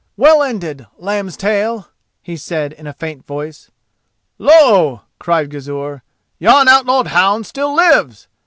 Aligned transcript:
"Well 0.17 0.41
ended, 0.41 0.87
Lambstail!" 0.97 1.85
he 2.23 2.35
said 2.35 2.73
in 2.73 2.87
a 2.87 2.93
faint 2.93 3.23
voice. 3.23 3.69
"Lo!" 4.39 5.01
cried 5.19 5.51
Gizur, 5.51 6.01
"yon 6.39 6.67
outlawed 6.67 7.09
hound 7.09 7.45
still 7.45 7.75
lives! 7.75 8.27